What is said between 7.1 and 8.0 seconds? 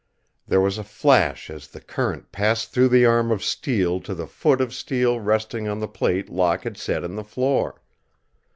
the floor.